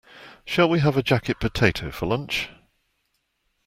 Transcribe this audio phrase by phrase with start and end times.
[0.45, 2.49] Shall we have a jacket potato for lunch?